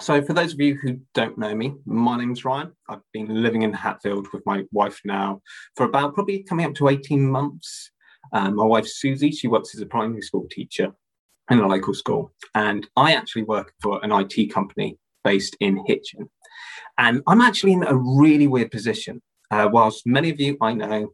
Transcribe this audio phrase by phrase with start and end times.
[0.00, 2.72] So, for those of you who don't know me, my name's Ryan.
[2.88, 5.40] I've been living in Hatfield with my wife now
[5.76, 7.92] for about probably coming up to 18 months.
[8.32, 10.92] Um, my wife, Susie, she works as a primary school teacher
[11.48, 12.32] in a local school.
[12.56, 16.28] And I actually work for an IT company based in Hitchin.
[16.98, 19.22] And I'm actually in a really weird position.
[19.52, 21.12] Uh, whilst many of you I know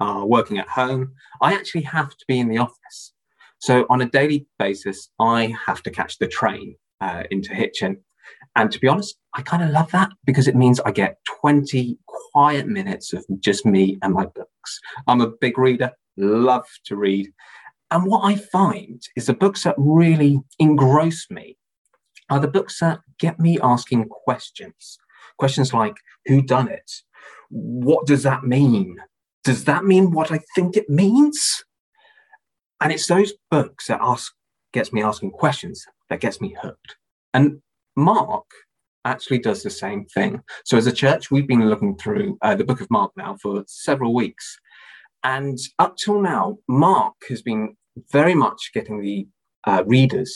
[0.00, 3.14] are working at home, I actually have to be in the office.
[3.58, 8.04] So, on a daily basis, I have to catch the train uh, into Hitchin
[8.58, 11.96] and to be honest, I kind of love that because it means I get 20
[12.06, 14.80] quiet minutes of just me and my books.
[15.06, 17.28] I'm a big reader, love to read.
[17.92, 21.56] And what I find is the books that really engross me
[22.30, 24.98] are the books that get me asking questions.
[25.38, 25.94] Questions like
[26.26, 26.90] who done it?
[27.50, 28.96] What does that mean?
[29.44, 31.62] Does that mean what I think it means?
[32.80, 34.32] And it's those books that ask
[34.72, 36.96] gets me asking questions that gets me hooked.
[37.32, 37.62] And
[37.98, 38.46] Mark
[39.04, 40.40] actually does the same thing.
[40.64, 43.64] So, as a church, we've been looking through uh, the book of Mark now for
[43.66, 44.56] several weeks.
[45.24, 47.76] And up till now, Mark has been
[48.12, 49.26] very much getting the
[49.66, 50.32] uh, readers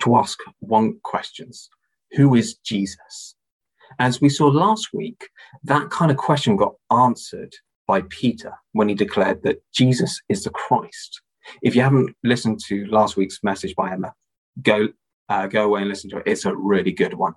[0.00, 1.70] to ask one questions
[2.16, 3.36] Who is Jesus?
[4.00, 5.28] As we saw last week,
[5.62, 7.54] that kind of question got answered
[7.86, 11.20] by Peter when he declared that Jesus is the Christ.
[11.62, 14.12] If you haven't listened to last week's message by Emma,
[14.62, 14.88] go
[15.32, 16.24] uh, go away and listen to it.
[16.26, 17.34] It's a really good one.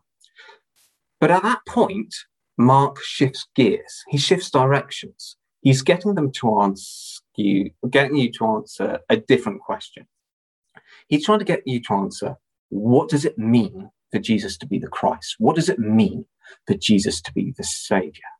[1.21, 2.13] But at that point,
[2.57, 4.03] Mark shifts gears.
[4.09, 5.37] He shifts directions.
[5.61, 10.05] He's getting them to answer you, getting you to answer a different question.
[11.07, 12.35] He's trying to get you to answer
[12.69, 15.35] what does it mean for Jesus to be the Christ?
[15.39, 16.25] What does it mean
[16.67, 18.31] for Jesus to be the Savior?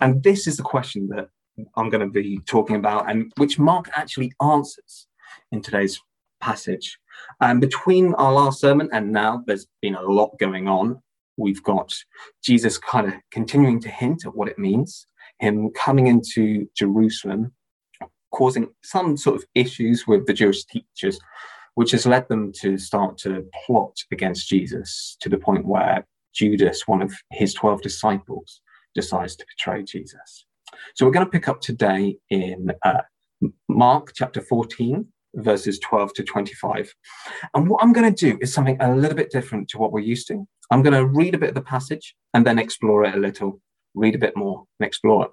[0.00, 1.28] And this is the question that
[1.76, 5.06] I'm going to be talking about, and which Mark actually answers
[5.50, 6.00] in today's
[6.40, 6.98] passage.
[7.40, 11.00] And between our last sermon and now, there's been a lot going on.
[11.36, 11.94] We've got
[12.42, 15.06] Jesus kind of continuing to hint at what it means,
[15.38, 17.52] him coming into Jerusalem,
[18.32, 21.18] causing some sort of issues with the Jewish teachers,
[21.74, 26.86] which has led them to start to plot against Jesus to the point where Judas,
[26.86, 28.60] one of his 12 disciples,
[28.94, 30.46] decides to betray Jesus.
[30.94, 33.02] So we're going to pick up today in uh,
[33.68, 35.06] Mark chapter 14,
[35.42, 36.94] verses 12 to 25.
[37.54, 40.00] And what I'm going to do is something a little bit different to what we're
[40.00, 40.46] used to.
[40.70, 43.60] I'm going to read a bit of the passage and then explore it a little,
[43.94, 45.30] read a bit more and explore it.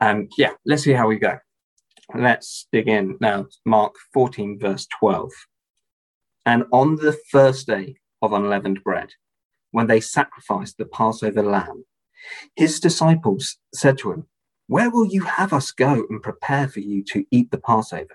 [0.00, 1.38] And yeah, let's see how we go.
[2.14, 3.46] Let's dig in now.
[3.64, 5.30] Mark 14, verse 12.
[6.46, 9.10] And on the first day of unleavened bread,
[9.70, 11.84] when they sacrificed the Passover lamb,
[12.54, 14.26] his disciples said to him,
[14.66, 18.14] Where will you have us go and prepare for you to eat the Passover?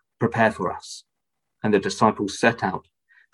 [0.21, 1.03] prepare for us.
[1.63, 2.85] And the disciples set out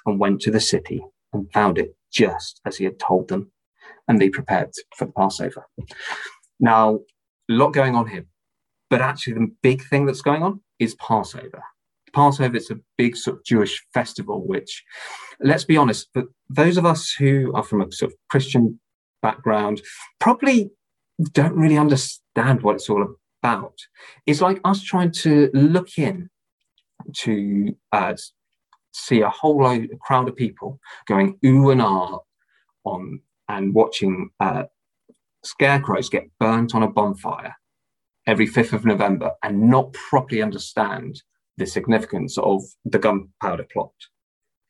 [0.05, 1.01] and went to the city
[1.33, 3.51] and found it just as he had told them.
[4.07, 5.67] And they prepared for the Passover.
[6.59, 6.99] Now,
[7.49, 8.25] a lot going on here,
[8.89, 11.61] but actually, the big thing that's going on is Passover.
[12.13, 14.83] Passover is a big sort of Jewish festival, which,
[15.41, 18.79] let's be honest, but those of us who are from a sort of Christian
[19.21, 19.81] background
[20.19, 20.71] probably
[21.33, 23.77] don't really understand what it's all about.
[24.25, 26.29] It's like us trying to look in
[27.13, 28.15] to uh,
[28.91, 32.19] see a whole load, a crowd of people going ooh and ah
[32.83, 34.63] on and watching uh,
[35.43, 37.55] scarecrows get burnt on a bonfire
[38.25, 41.21] every 5th of November and not properly understand
[41.55, 43.93] the significance of the gunpowder plot.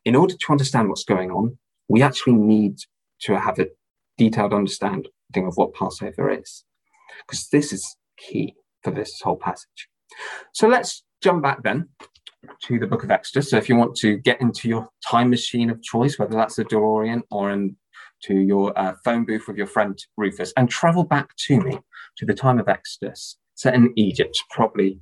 [0.05, 1.57] In order to understand what's going on,
[1.89, 2.77] we actually need
[3.21, 3.67] to have a
[4.17, 6.63] detailed understanding of what Passover is,
[7.25, 9.89] because this is key for this whole passage.
[10.53, 11.89] So let's jump back then
[12.63, 13.49] to the book of Exodus.
[13.49, 16.65] So if you want to get into your time machine of choice, whether that's a
[16.65, 17.75] DeLorean or in,
[18.23, 21.79] to your uh, phone booth with your friend Rufus, and travel back to me
[22.17, 24.99] to the time of Exodus, set in Egypt, probably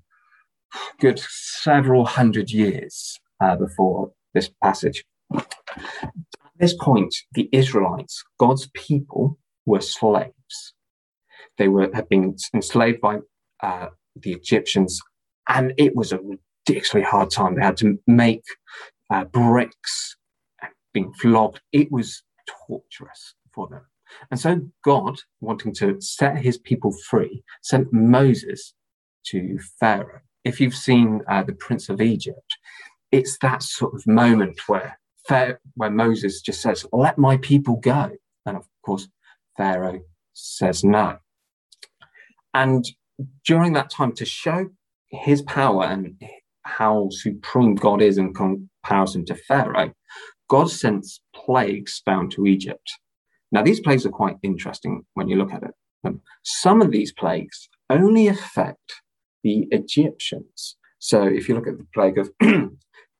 [1.00, 5.06] good several hundred years uh, before this passage.
[5.33, 5.45] At
[6.59, 10.74] this point, the Israelites, God's people, were slaves.
[11.57, 13.19] They were had been enslaved by
[13.63, 15.00] uh, the Egyptians,
[15.48, 16.19] and it was a
[16.67, 17.56] ridiculously hard time.
[17.56, 18.44] They had to make
[19.12, 20.15] uh, bricks,
[20.94, 21.62] being flogged.
[21.71, 22.23] It was
[22.67, 23.81] torturous for them.
[24.31, 28.73] And so God, wanting to set his people free, sent Moses
[29.27, 30.21] to Pharaoh.
[30.44, 32.57] If you've seen uh, The Prince of Egypt,
[33.12, 38.12] it's that sort of moment where, Pharaoh, where Moses just says, Let my people go.
[38.45, 39.07] And of course,
[39.57, 40.01] Pharaoh
[40.33, 41.17] says no.
[42.53, 42.85] And
[43.45, 44.69] during that time, to show
[45.09, 46.15] his power and
[46.65, 49.91] how supreme God is in comparison to Pharaoh,
[50.50, 52.91] God sends plagues down to Egypt.
[53.51, 55.73] Now, these plagues are quite interesting when you look at it.
[56.03, 59.01] Um, some of these plagues only affect
[59.44, 60.75] the Egyptians.
[61.00, 62.31] So, if you look at the plague of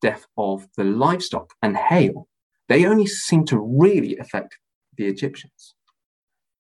[0.02, 2.28] death of the livestock and hail,
[2.68, 4.58] they only seem to really affect
[4.98, 5.76] the Egyptians.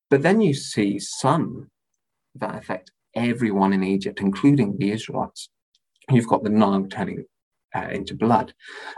[0.09, 1.69] But then you see some
[2.35, 5.49] that affect everyone in Egypt, including the Israelites.
[6.09, 7.25] You've got the Nile turning
[7.75, 8.53] uh, into blood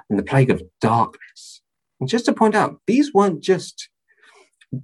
[0.09, 1.61] and the plague of darkness.
[1.99, 3.89] And just to point out, these weren't just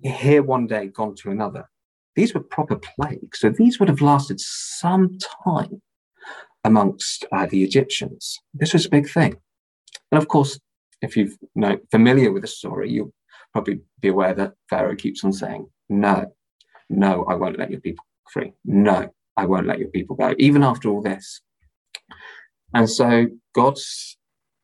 [0.02, 1.70] here one day, gone to another.
[2.16, 3.40] These were proper plagues.
[3.40, 5.82] So these would have lasted some time
[6.64, 8.40] amongst uh, the Egyptians.
[8.54, 9.36] This was a big thing.
[10.12, 10.60] And of course,
[11.02, 13.14] if you're know, familiar with the story, you'll
[13.52, 16.34] probably be aware that Pharaoh keeps on saying, No,
[16.90, 18.54] no, I won't let your people free.
[18.64, 21.42] No, I won't let your people go, even after all this.
[22.74, 23.78] And so God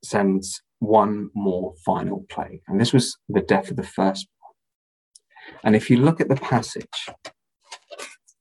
[0.03, 4.27] sends one more final plague, and this was the death of the first.
[5.63, 7.09] And if you look at the passage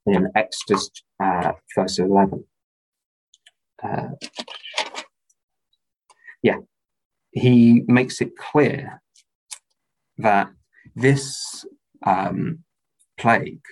[0.07, 0.91] in Exodus
[1.23, 2.45] uh, verse 11,
[3.83, 4.09] uh,
[6.43, 6.59] yeah,
[7.31, 9.03] he makes it clear
[10.19, 10.51] that
[10.95, 11.65] this
[12.07, 12.65] um,
[13.19, 13.63] plague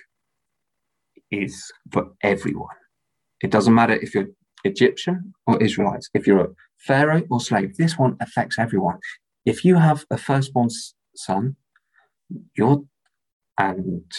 [1.31, 2.75] is for everyone.
[3.41, 4.29] It doesn't matter if you're
[4.63, 8.99] Egyptian or Israelites, if you're a Pharaoh or slave, this one affects everyone.
[9.45, 10.69] If you have a firstborn
[11.15, 11.55] son,
[12.55, 12.83] you're
[13.57, 14.11] and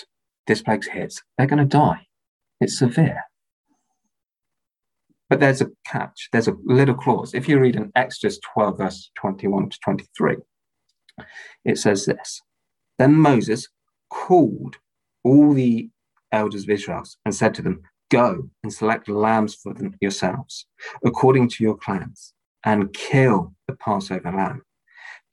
[0.46, 2.06] this plague hits, they're going to die.
[2.60, 3.22] It's severe.
[5.28, 7.34] But there's a catch, there's a little clause.
[7.34, 10.36] If you read in Exodus 12, verse 21 to 23,
[11.64, 12.40] it says this
[12.98, 13.68] Then Moses
[14.08, 14.76] called
[15.22, 15.90] all the
[16.32, 20.66] elders of Israel and said to them, Go and select lambs for them yourselves,
[21.04, 22.32] according to your clans,
[22.64, 24.62] and kill the Passover lamb.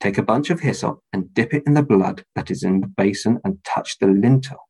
[0.00, 2.86] Take a bunch of hyssop and dip it in the blood that is in the
[2.86, 4.68] basin and touch the lintel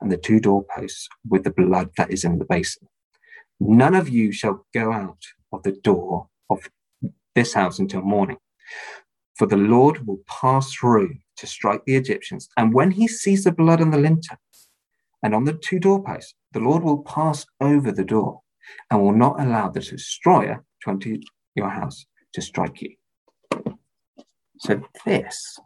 [0.00, 2.86] and the two doorposts with the blood that is in the basin.
[3.60, 5.22] None of you shall go out
[5.52, 6.68] of the door of
[7.34, 8.36] this house until morning.
[9.36, 12.48] For the Lord will pass through to strike the Egyptians.
[12.56, 14.36] And when he sees the blood on the lintel
[15.22, 18.40] and on the two doorposts, the Lord will pass over the door
[18.90, 21.16] and will not allow the destroyer to enter
[21.54, 22.94] your house to strike you.
[24.58, 25.58] So, this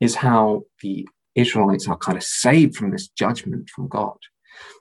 [0.00, 4.16] is how the Israelites are kind of saved from this judgment from God,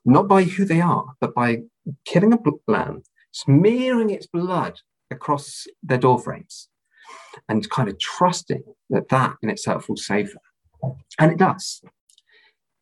[0.06, 1.64] not by who they are, but by
[2.06, 3.02] killing a lamb,
[3.32, 4.80] smearing its blood
[5.10, 6.70] across their doorframes,
[7.50, 10.94] and kind of trusting that that in itself will save them.
[11.20, 11.82] And it does.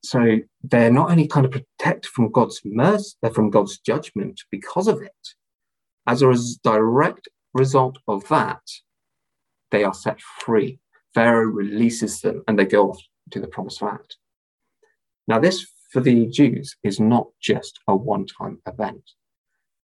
[0.03, 4.87] So they're not only kind of protected from God's mercy, they're from God's judgment because
[4.87, 5.11] of it.
[6.05, 6.33] As a
[6.63, 8.61] direct result of that,
[9.71, 10.79] they are set free.
[11.13, 12.99] Pharaoh releases them and they go off
[13.31, 14.15] to the promised land.
[15.27, 19.11] Now, this for the Jews is not just a one time event.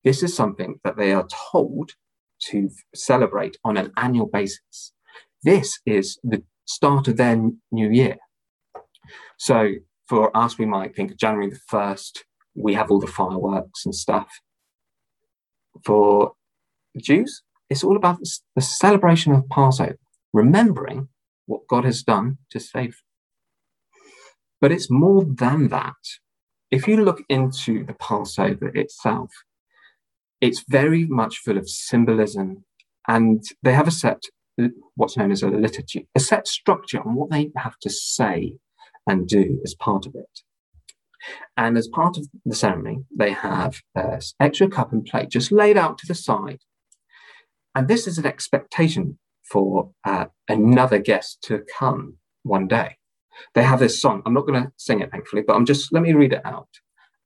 [0.05, 1.93] This is something that they are told
[2.51, 4.93] to celebrate on an annual basis.
[5.45, 7.37] This is the start of their
[7.71, 8.17] new year.
[9.39, 9.75] So
[10.09, 12.21] for us, we might think January the 1st,
[12.55, 14.29] we have all the fireworks and stuff.
[15.85, 16.33] For
[16.97, 18.19] Jews, it's all about
[18.57, 19.99] the celebration of Passover,
[20.33, 21.09] remembering
[21.47, 23.03] what God has done to save.
[24.61, 25.95] But it's more than that.
[26.71, 29.31] If you look into the Passover itself,
[30.41, 32.65] it's very much full of symbolism,
[33.07, 34.23] and they have a set,
[34.95, 38.55] what's known as a liturgy, a set structure on what they have to say
[39.09, 40.41] and do as part of it.
[41.57, 45.77] And as part of the ceremony, they have an extra cup and plate just laid
[45.77, 46.61] out to the side.
[47.75, 49.19] And this is an expectation
[49.51, 52.97] for uh, another guest to come one day.
[53.55, 54.23] They have this song.
[54.25, 56.69] I'm not going to sing it, thankfully, but I'm just, let me read it out.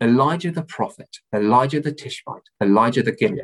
[0.00, 3.42] Elijah the prophet, Elijah the Tishbite, Elijah the Gilead.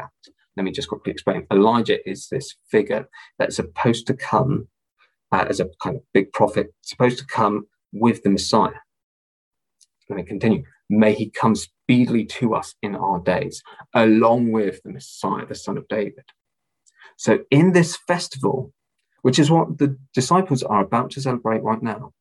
[0.56, 1.46] Let me just quickly explain.
[1.52, 4.68] Elijah is this figure that's supposed to come
[5.30, 8.80] uh, as a kind of big prophet, supposed to come with the Messiah.
[10.08, 10.64] Let me continue.
[10.88, 13.62] May he come speedily to us in our days,
[13.94, 16.24] along with the Messiah, the Son of David.
[17.16, 18.72] So, in this festival,
[19.22, 22.12] which is what the disciples are about to celebrate right now,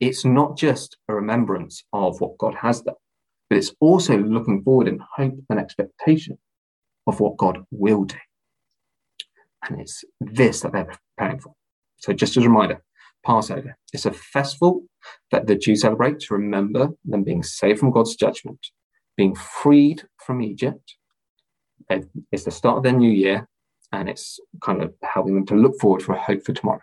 [0.00, 2.94] it's not just a remembrance of what God has done,
[3.50, 6.38] but it's also looking forward in hope and expectation
[7.06, 8.16] of what God will do.
[9.68, 11.54] And it's this that they're preparing for.
[11.96, 12.82] So, just as a reminder,
[13.24, 14.82] Passover It's a festival
[15.30, 18.58] that the Jews celebrate to remember them being saved from God's judgment,
[19.16, 20.96] being freed from Egypt.
[22.32, 23.48] It's the start of their new year,
[23.92, 26.80] and it's kind of helping them to look forward for hope for tomorrow.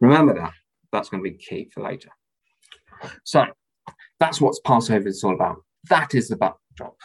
[0.00, 0.52] Remember that.
[0.92, 2.10] That's going to be key for later.
[3.24, 3.46] So
[4.20, 5.56] that's what Passover is all about.
[5.88, 6.96] That is the backdrop.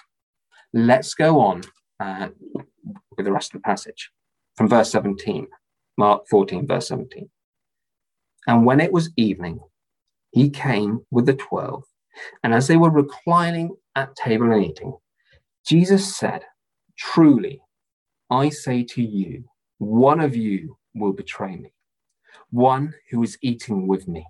[0.74, 1.62] Let's go on
[2.00, 2.30] uh,
[3.18, 4.12] with the rest of the passage
[4.56, 5.48] from verse 17,
[5.98, 7.30] Mark 14, verse 17.
[8.48, 9.60] And when it was evening,
[10.32, 11.84] he came with the twelve,
[12.44, 14.98] and as they were reclining at table and eating,
[15.66, 16.44] Jesus said,
[16.98, 17.62] Truly,
[18.30, 19.46] I say to you,
[19.78, 21.74] one of you will betray me,
[22.50, 24.26] one who is eating with me.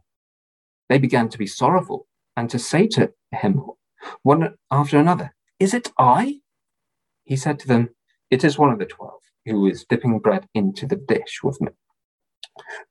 [0.90, 3.64] They began to be sorrowful and to say to him,
[4.24, 6.40] one after another, Is it I?
[7.24, 7.90] He said to them,
[8.30, 11.70] It is one of the twelve who is dipping bread into the dish with me.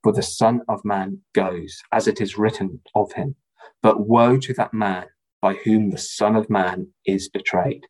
[0.03, 3.35] For the Son of Man goes, as it is written of him.
[3.81, 5.05] But woe to that man
[5.41, 7.87] by whom the Son of Man is betrayed.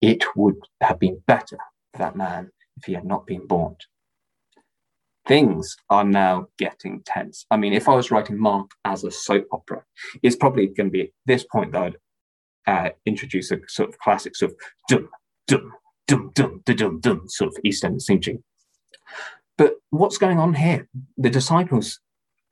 [0.00, 1.58] It would have been better
[1.92, 3.76] for that man if he had not been born.
[5.26, 7.44] Things are now getting tense.
[7.50, 9.82] I mean, if I was writing Mark as a soap opera,
[10.22, 11.96] it's probably going to be at this point that I'd
[12.66, 15.08] uh, introduce a sort of classic sort of dum,
[15.46, 15.72] dum,
[16.06, 18.42] dum, dum, dum, dum, dum sort of East End theme
[19.58, 20.88] but what's going on here?
[21.18, 22.00] The disciples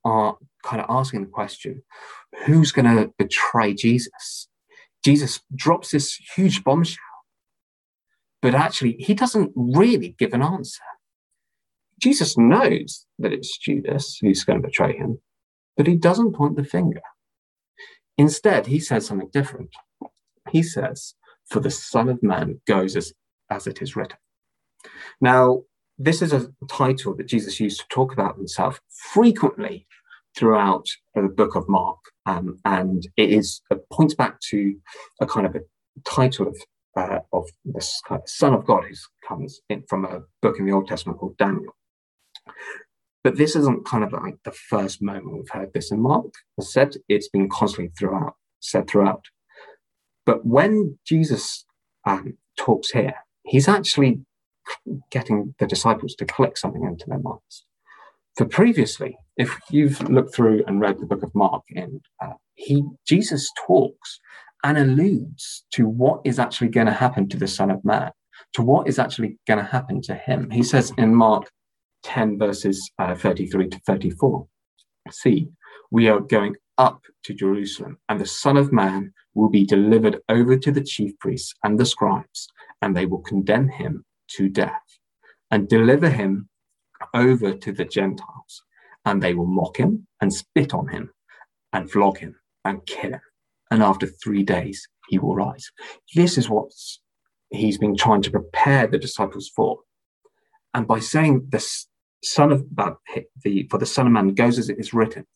[0.04, 1.82] are kind of asking the question
[2.44, 4.48] who's going to betray Jesus?
[5.04, 6.98] Jesus drops this huge bombshell,
[8.42, 10.82] but actually, he doesn't really give an answer.
[12.00, 15.20] Jesus knows that it's Judas who's going to betray him,
[15.76, 17.00] but he doesn't point the finger.
[18.18, 19.70] Instead, he says something different.
[20.50, 21.14] He says,
[21.48, 23.12] For the Son of Man goes as,
[23.50, 24.18] as it is written.
[25.20, 25.62] Now,
[25.98, 28.80] this is a title that Jesus used to talk about himself
[29.12, 29.86] frequently
[30.36, 34.76] throughout the book of Mark, um, and it is points back to
[35.20, 35.60] a kind of a
[36.04, 36.56] title of
[36.96, 38.94] uh, of the kind of Son of God who
[39.26, 41.76] comes in from a book in the Old Testament called Daniel.
[43.22, 46.32] But this isn't kind of like the first moment we've heard this in Mark.
[46.58, 49.24] As said, it's been constantly throughout, said throughout.
[50.24, 51.64] But when Jesus
[52.06, 54.20] um, talks here, he's actually
[55.10, 57.64] getting the disciples to click something into their minds.
[58.36, 62.84] For previously, if you've looked through and read the book of Mark, in uh, he
[63.06, 64.20] Jesus talks
[64.62, 68.10] and alludes to what is actually going to happen to the Son of Man,
[68.54, 70.50] to what is actually going to happen to him.
[70.50, 71.50] He says in Mark
[72.02, 74.46] 10 verses uh, 33 to 34,
[75.10, 75.48] "See,
[75.90, 80.58] we are going up to Jerusalem, and the Son of Man will be delivered over
[80.58, 82.48] to the chief priests and the scribes,
[82.82, 84.04] and they will condemn him
[84.36, 84.98] to death
[85.50, 86.48] and deliver him
[87.14, 88.62] over to the Gentiles.
[89.04, 91.10] And they will mock him and spit on him
[91.72, 93.20] and flog him and kill him.
[93.70, 95.70] And after three days, he will rise.
[96.14, 96.70] This is what
[97.50, 99.78] he's been trying to prepare the disciples for.
[100.74, 101.64] And by saying the
[102.24, 105.26] son of the for the son of man goes as it is written,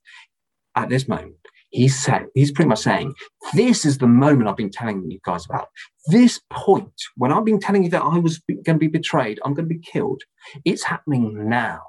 [0.77, 1.37] at this moment,
[1.71, 3.15] he's saying he's pretty much saying
[3.55, 5.69] this is the moment i've been telling you guys about.
[6.07, 9.55] This point when i've been telling you that i was going to be betrayed i'm
[9.55, 10.23] going to be killed
[10.65, 11.81] it's happening now.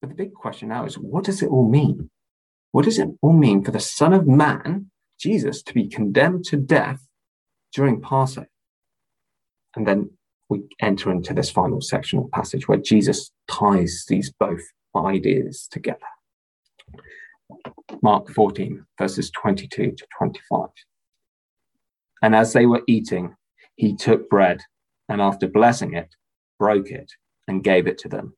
[0.00, 2.10] But the big question now is what does it all mean?
[2.72, 6.56] What does it all mean for the son of man jesus to be condemned to
[6.56, 7.00] death
[7.72, 8.48] during passover?
[9.74, 10.10] And then
[10.48, 14.62] we enter into this final section of passage where jesus ties these both
[14.96, 15.98] ideas together
[18.02, 20.68] Mark 14, verses 22 to 25.
[22.22, 23.36] And as they were eating,
[23.76, 24.62] he took bread
[25.08, 26.14] and after blessing it,
[26.58, 27.12] broke it
[27.46, 28.34] and gave it to them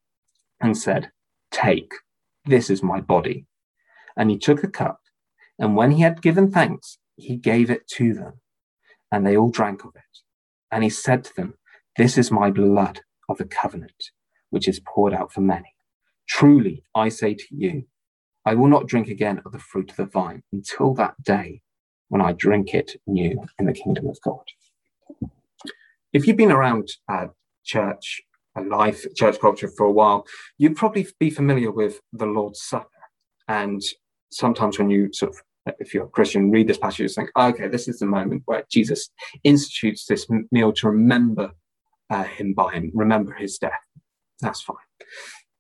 [0.61, 1.11] and said,
[1.51, 1.93] Take,
[2.45, 3.47] this is my body.
[4.17, 5.01] And he took a cup,
[5.59, 8.41] and when he had given thanks, he gave it to them,
[9.11, 10.19] and they all drank of it.
[10.71, 11.55] And he said to them,
[11.97, 14.11] This is my blood of the covenant,
[14.51, 15.75] which is poured out for many.
[16.29, 17.85] Truly, I say to you,
[18.45, 21.63] I will not drink again of the fruit of the vine until that day
[22.09, 24.45] when I drink it new in the kingdom of God.
[26.13, 27.29] If you've been around uh,
[27.65, 28.23] church
[28.57, 30.27] a life, church culture for a while,
[30.59, 32.89] you'd probably be familiar with the Lord's Supper.
[33.47, 33.81] And
[34.33, 37.69] sometimes when you sort of, if you're a Christian, read this passage, you think, okay,
[37.69, 39.11] this is the moment where Jesus
[39.45, 41.53] institutes this meal to remember
[42.09, 43.73] uh, him by him, remember his death.
[44.41, 44.77] That's fine.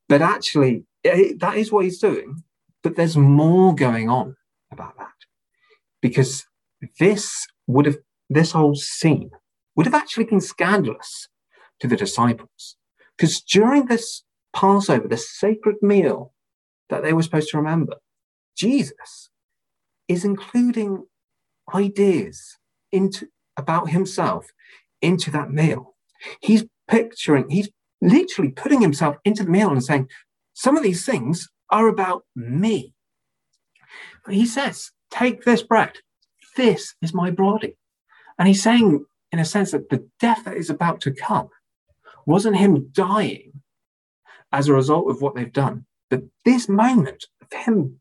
[0.08, 2.42] But actually, it, that is what he's doing.
[2.82, 4.37] But there's more going on
[4.72, 5.08] about that
[6.00, 6.46] because
[6.99, 9.30] this would have, this whole scene
[9.76, 11.28] would have actually been scandalous
[11.80, 12.76] to the disciples.
[13.16, 16.32] Because during this Passover, the sacred meal
[16.88, 17.96] that they were supposed to remember,
[18.56, 19.30] Jesus
[20.08, 21.04] is including
[21.75, 22.58] ideas
[22.90, 24.46] into about himself
[25.02, 25.94] into that meal.
[26.40, 27.70] He's picturing, he's
[28.00, 30.08] literally putting himself into the meal and saying,
[30.54, 32.95] some of these things are about me.
[34.29, 35.99] He says, Take this bread.
[36.57, 37.77] This is my body.
[38.39, 41.49] And he's saying, in a sense, that the death that is about to come
[42.27, 43.62] wasn't him dying
[44.53, 48.00] as a result of what they've done, but this moment of him,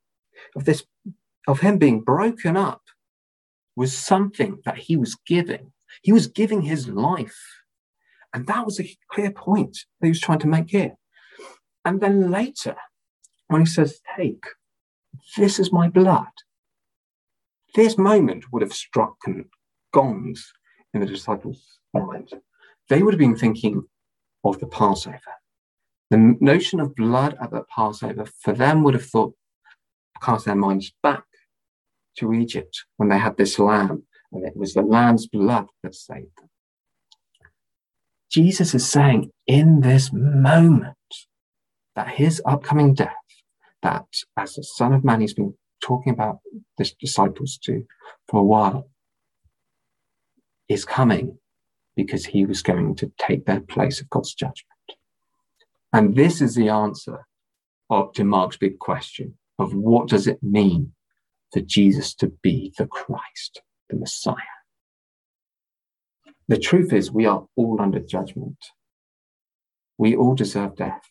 [0.55, 0.83] of this,
[1.47, 2.81] of him being broken up
[3.75, 5.71] was something that he was giving.
[6.01, 7.39] He was giving his life.
[8.33, 10.95] And that was a clear point that he was trying to make here.
[11.85, 12.75] And then later,
[13.49, 14.45] when he says, Take,
[15.37, 16.27] this is my blood,
[17.75, 19.17] this moment would have struck
[19.91, 20.53] gongs
[20.93, 22.33] in the disciples' minds.
[22.87, 23.83] They would have been thinking
[24.43, 25.19] of the Passover.
[26.09, 29.35] The notion of blood at the Passover for them would have thought,
[30.21, 31.23] cast their minds back
[32.17, 36.37] to Egypt when they had this lamb, and it was the lamb's blood that saved
[36.37, 36.49] them.
[38.29, 40.95] Jesus is saying in this moment
[41.95, 43.15] that his upcoming death,
[43.81, 44.05] that
[44.37, 46.39] as the Son of Man, he's been talking about
[46.77, 47.85] the disciples to
[48.27, 48.89] for a while,
[50.67, 51.37] is coming
[51.95, 54.65] because he was going to take their place of God's judgment.
[55.91, 57.25] And this is the answer
[57.89, 60.93] of, to Mark's big question of what does it mean
[61.51, 64.35] for Jesus to be the Christ, the Messiah?
[66.47, 68.57] The truth is, we are all under judgment.
[69.97, 71.01] We all deserve death.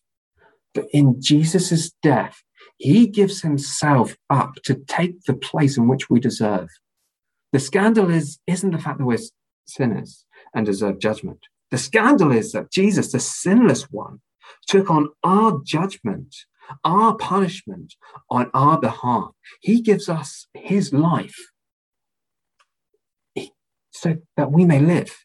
[0.79, 2.45] But in Jesus' death,
[2.77, 6.69] he gives himself up to take the place in which we deserve.
[7.53, 9.19] The scandal is, isn't the fact that we're
[9.67, 10.25] sinners
[10.55, 11.41] and deserve judgment.
[11.73, 14.21] The scandal is that Jesus, the sinless one,
[14.69, 16.37] took on our judgment,
[16.85, 17.95] our punishment
[18.31, 19.31] on our behalf.
[19.61, 21.35] He gives us his life
[23.91, 25.25] so that we may live.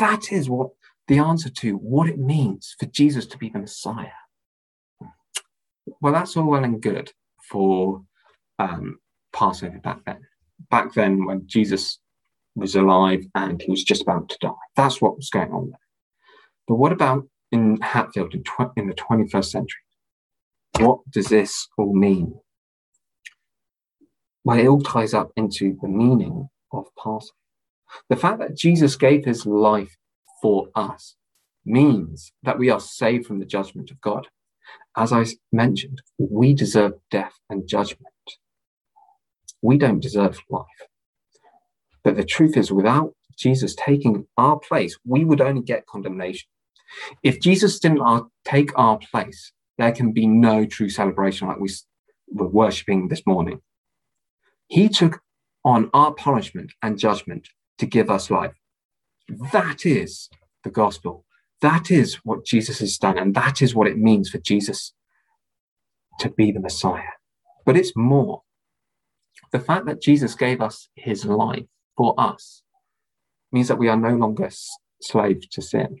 [0.00, 0.70] That is what
[1.06, 4.25] the answer to what it means for Jesus to be the Messiah.
[6.00, 7.12] Well, that's all well and good
[7.50, 8.02] for
[8.58, 8.98] um,
[9.32, 10.20] Passover back then.
[10.70, 11.98] Back then, when Jesus
[12.56, 14.50] was alive and he was just about to die.
[14.74, 15.80] That's what was going on there.
[16.66, 19.82] But what about in Hatfield in, tw- in the 21st century?
[20.78, 22.34] What does this all mean?
[24.44, 27.32] Well, it all ties up into the meaning of Passover.
[28.08, 29.96] The fact that Jesus gave his life
[30.42, 31.16] for us
[31.64, 34.28] means that we are saved from the judgment of God.
[34.96, 38.06] As I mentioned, we deserve death and judgment.
[39.62, 40.66] We don't deserve life.
[42.02, 46.48] But the truth is, without Jesus taking our place, we would only get condemnation.
[47.22, 51.70] If Jesus didn't take our place, there can be no true celebration like we
[52.32, 53.60] were worshipping this morning.
[54.68, 55.20] He took
[55.64, 57.48] on our punishment and judgment
[57.78, 58.54] to give us life.
[59.52, 60.30] That is
[60.64, 61.25] the gospel.
[61.62, 64.92] That is what Jesus has done, and that is what it means for Jesus
[66.20, 67.14] to be the Messiah.
[67.64, 68.42] But it's more.
[69.52, 71.66] The fact that Jesus gave us his life
[71.96, 72.62] for us
[73.52, 74.50] means that we are no longer
[75.00, 75.98] slaves to sin.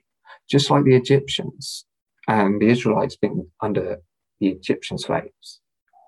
[0.48, 1.86] Just like the Egyptians
[2.28, 3.98] and the Israelites being under
[4.40, 5.60] the Egyptian slaves,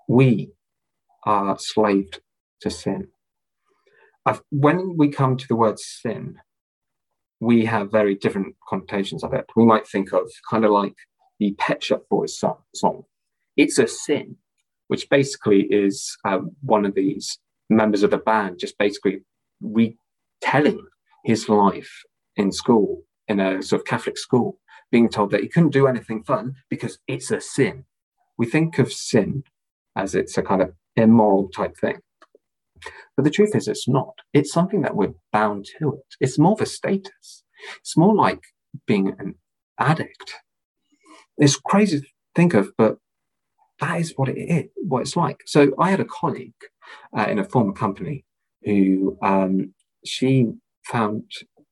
[0.07, 0.51] we
[1.25, 2.21] are slaved
[2.61, 3.07] to sin.
[4.25, 6.37] I've, when we come to the word sin,
[7.39, 9.45] we have very different connotations of it.
[9.55, 10.95] We might think of kind of like
[11.39, 13.03] the Pet Shop Boys song, song.
[13.55, 14.35] It's a Sin,
[14.87, 19.21] which basically is uh, one of these members of the band just basically
[19.61, 20.85] retelling
[21.23, 22.03] his life
[22.35, 24.59] in school, in a sort of Catholic school,
[24.91, 27.85] being told that he couldn't do anything fun because it's a sin.
[28.37, 29.43] We think of sin
[29.95, 31.99] as it's a kind of immoral type thing.
[33.15, 34.13] But the truth is, it's not.
[34.33, 36.15] It's something that we're bound to it.
[36.19, 37.43] It's more of a status.
[37.79, 38.41] It's more like
[38.85, 39.35] being an
[39.79, 40.35] addict.
[41.37, 42.97] It's crazy to think of, but
[43.79, 45.37] that is what it is, what it's like.
[45.45, 46.53] So I had a colleague
[47.17, 48.25] uh, in a former company
[48.63, 49.73] who um,
[50.05, 50.47] she
[50.83, 51.23] found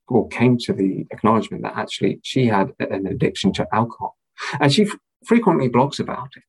[0.08, 4.16] or came to the acknowledgement that actually she had an addiction to alcohol,
[4.60, 6.44] and she f- frequently blogs about it.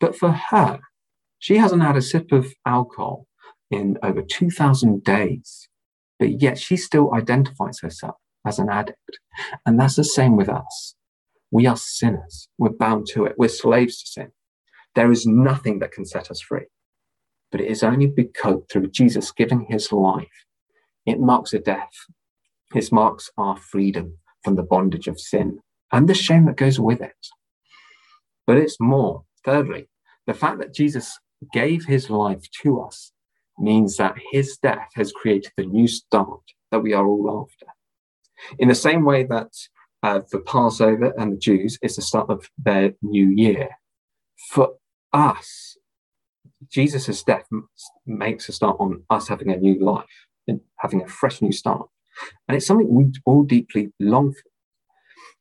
[0.00, 0.80] But for her,
[1.38, 3.26] she hasn't had a sip of alcohol
[3.70, 5.68] in over 2,000 days,
[6.18, 9.18] but yet she still identifies herself as an addict.
[9.66, 10.94] And that's the same with us.
[11.50, 12.48] We are sinners.
[12.58, 13.34] We're bound to it.
[13.38, 14.32] We're slaves to sin.
[14.94, 16.66] There is nothing that can set us free.
[17.50, 20.44] but it is only because through Jesus giving his life,
[21.06, 21.92] it marks a death.
[22.74, 25.60] It marks our freedom from the bondage of sin
[25.92, 27.28] and the shame that goes with it.
[28.46, 29.24] But it's more.
[29.44, 29.88] Thirdly,
[30.26, 31.18] the fact that Jesus
[31.52, 33.12] gave his life to us
[33.58, 36.40] means that his death has created the new start
[36.70, 37.66] that we are all after.
[38.58, 39.52] In the same way that
[40.02, 43.68] uh, the Passover and the Jews is the start of their new year,
[44.50, 44.74] for
[45.12, 45.76] us,
[46.70, 47.46] Jesus' death
[48.06, 51.88] makes a start on us having a new life and having a fresh new start.
[52.46, 54.42] And it's something we all deeply long for.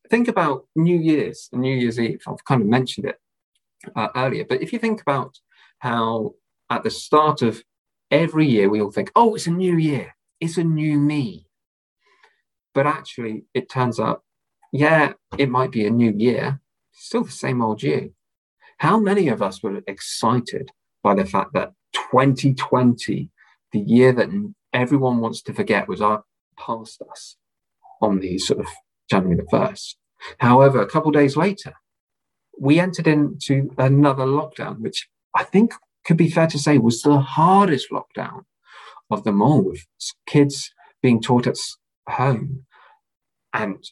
[0.10, 2.22] Think about New Year's and New Year's Eve.
[2.28, 3.18] I've kind of mentioned it
[3.96, 5.38] uh, earlier, but if you think about
[5.80, 6.34] how
[6.70, 7.62] at the start of
[8.12, 11.48] every year we all think, oh, it's a new year, it's a new me.
[12.74, 14.24] But actually, it turns out,
[14.72, 18.14] yeah, it might be a new year, still the same old you.
[18.78, 20.72] How many of us were excited
[21.04, 23.32] by the fact that 2020,
[23.72, 24.30] the year that
[24.74, 26.24] everyone wants to forget, was our,
[26.58, 27.38] past us
[28.02, 28.68] on the sort of
[29.10, 29.96] January the 1st?
[30.40, 31.74] However, a couple days later,
[32.60, 35.74] we entered into another lockdown, which I think
[36.08, 38.46] could be fair to say was the hardest lockdown
[39.12, 39.86] of them all, with
[40.26, 41.58] kids being taught at
[42.10, 42.66] home
[43.54, 43.84] and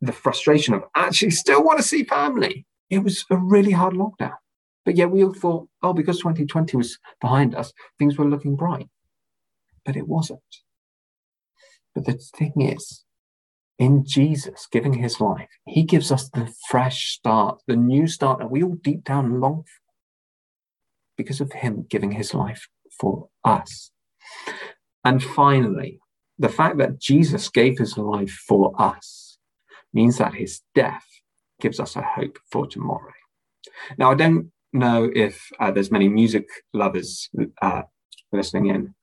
[0.00, 2.66] the frustration of actually still want to see family.
[2.90, 4.36] It was a really hard lockdown.
[4.84, 8.88] But yet we all thought, oh, because 2020 was behind us, things were looking bright.
[9.84, 10.40] But it wasn't.
[11.94, 13.04] But the thing is,
[13.78, 18.50] in Jesus giving his life, he gives us the fresh start, the new start that
[18.50, 19.83] we all deep down long for
[21.16, 23.90] because of him giving his life for us.
[25.04, 26.00] And finally,
[26.38, 29.38] the fact that Jesus gave his life for us
[29.92, 31.04] means that his death
[31.60, 33.12] gives us a hope for tomorrow.
[33.96, 37.30] Now, I don't know if uh, there's many music lovers
[37.62, 37.82] uh,
[38.32, 38.94] listening in,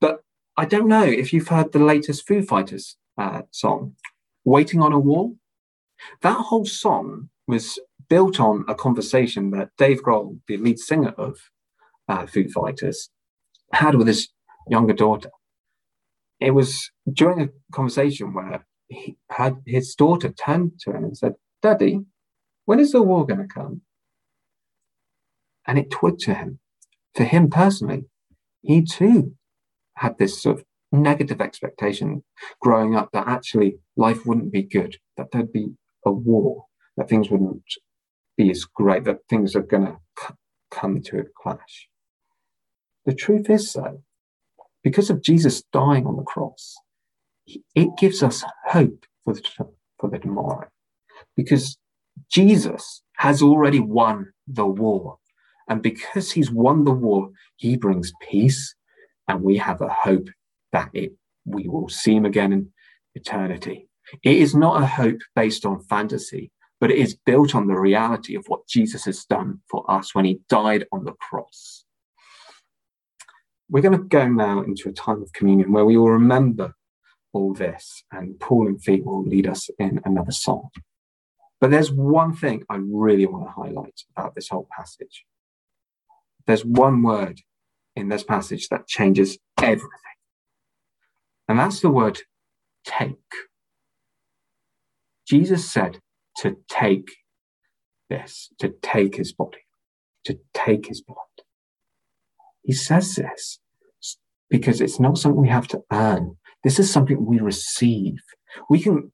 [0.00, 0.20] but
[0.56, 3.96] I don't know if you've heard the latest Foo Fighters uh, song,
[4.44, 5.32] Waiting on a War.
[6.22, 11.38] That whole song was built on a conversation that Dave Grohl, the lead singer of
[12.08, 13.10] uh, Foo Fighters,
[13.72, 14.28] had with his
[14.68, 15.30] younger daughter.
[16.40, 21.34] It was during a conversation where he had his daughter turned to him and said,
[21.62, 22.00] Daddy,
[22.64, 23.82] when is the war going to come?
[25.66, 26.58] And it twigged to him.
[27.14, 28.04] For him personally,
[28.62, 29.34] he too
[29.96, 32.22] had this sort of negative expectation
[32.60, 37.30] growing up that actually life wouldn't be good, that there'd be a war, that things
[37.30, 37.62] wouldn't
[38.50, 40.34] as great, that things are going to
[40.70, 41.88] come to a clash.
[43.04, 44.02] The truth is, though,
[44.82, 46.74] because of Jesus dying on the cross,
[47.74, 49.42] it gives us hope for the,
[49.98, 50.68] for the tomorrow.
[51.36, 51.78] Because
[52.30, 55.18] Jesus has already won the war.
[55.68, 58.74] And because he's won the war, he brings peace,
[59.28, 60.28] and we have a hope
[60.72, 61.12] that it,
[61.44, 62.72] we will see him again in
[63.14, 63.88] eternity.
[64.22, 66.50] It is not a hope based on fantasy,
[66.82, 70.24] but it is built on the reality of what Jesus has done for us when
[70.24, 71.84] he died on the cross.
[73.70, 76.74] We're going to go now into a time of communion where we will remember
[77.32, 80.70] all this, and Paul and Feet will lead us in another song.
[81.60, 85.24] But there's one thing I really want to highlight about this whole passage.
[86.48, 87.42] There's one word
[87.94, 89.88] in this passage that changes everything.
[91.46, 92.22] And that's the word
[92.84, 93.20] take.
[95.28, 96.00] Jesus said
[96.38, 97.08] to take
[98.08, 99.64] this, to take his body,
[100.24, 101.18] to take his blood.
[102.62, 103.58] He says this
[104.48, 106.36] because it's not something we have to earn.
[106.62, 108.18] This is something we receive.
[108.68, 109.10] We can,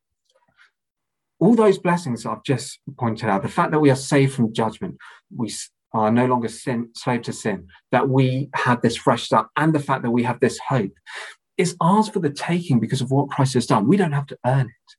[1.38, 4.96] all those blessings I've just pointed out, the fact that we are saved from judgment,
[5.34, 5.52] we
[5.92, 9.80] are no longer sin, slave to sin, that we have this fresh start, and the
[9.80, 10.92] fact that we have this hope
[11.56, 13.88] is ours for the taking because of what Christ has done.
[13.88, 14.96] We don't have to earn it.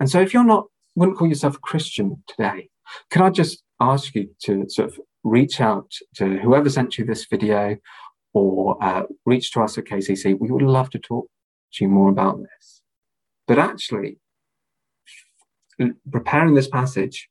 [0.00, 2.68] And so if you're not, wouldn't call yourself a Christian today,
[3.10, 7.26] can I just ask you to sort of reach out to whoever sent you this
[7.26, 7.76] video
[8.32, 10.38] or uh, reach to us at KCC?
[10.38, 11.28] We would love to talk
[11.74, 12.82] to you more about this.
[13.46, 14.18] But actually,
[16.10, 17.28] preparing this passage,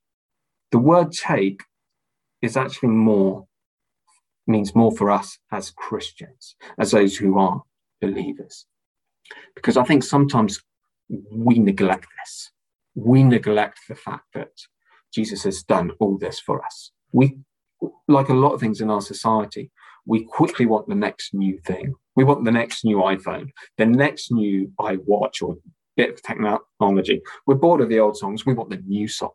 [0.71, 1.61] the word take
[2.41, 3.47] is actually more,
[4.47, 7.63] means more for us as Christians, as those who are
[8.01, 8.65] believers.
[9.55, 10.61] Because I think sometimes
[11.09, 12.51] we neglect this.
[12.95, 14.51] We neglect the fact that
[15.13, 16.91] Jesus has done all this for us.
[17.11, 17.37] We,
[18.07, 19.71] like a lot of things in our society,
[20.05, 21.93] we quickly want the next new thing.
[22.15, 25.57] We want the next new iPhone, the next new iWatch or
[25.95, 27.21] bit of technology.
[27.45, 28.45] We're bored of the old songs.
[28.45, 29.33] We want the new songs.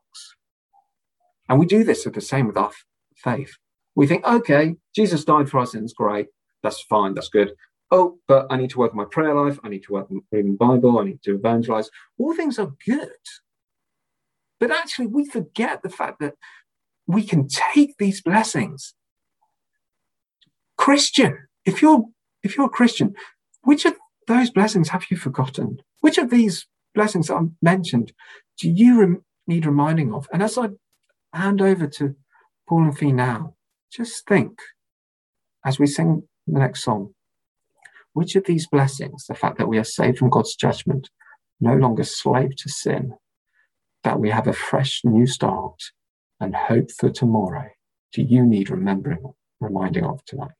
[1.49, 2.73] And we do this with the same with our
[3.17, 3.53] faith.
[3.95, 6.27] We think, okay, Jesus died for our sins, great,
[6.63, 7.53] that's fine, that's good.
[7.91, 10.23] Oh, but I need to work on my prayer life, I need to work on
[10.33, 11.91] reading the Bible, I need to evangelize.
[12.19, 13.11] All things are good.
[14.65, 16.37] But actually, we forget the fact that
[17.07, 18.95] we can take these blessings.
[20.79, 22.05] Christian, if you're
[22.43, 23.15] if you're a Christian,
[23.65, 23.95] which of
[24.27, 25.83] those blessings have you forgotten?
[26.01, 28.15] Which of these blessings I mentioned
[28.59, 30.27] do you rem- need reminding of?
[30.33, 30.71] And as I
[31.35, 32.17] hand over to
[32.67, 33.57] Paul and Fee now,
[33.93, 34.59] just think
[35.63, 37.13] as we sing the next song,
[38.15, 41.11] which of these blessings, the fact that we are saved from God's judgment,
[41.61, 43.13] no longer slave to sin,
[44.05, 45.83] that we have a fresh new start
[46.39, 47.69] and hope for tomorrow,
[48.13, 50.53] do you need remembering, reminding of tonight?